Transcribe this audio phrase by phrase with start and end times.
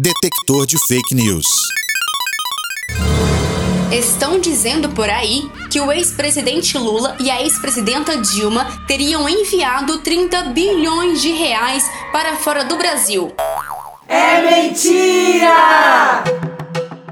[0.00, 1.44] Detector de fake news.
[3.92, 10.46] Estão dizendo por aí que o ex-presidente Lula e a ex-presidenta Dilma teriam enviado 30
[10.46, 13.32] bilhões de reais para fora do Brasil.
[14.08, 16.24] É mentira!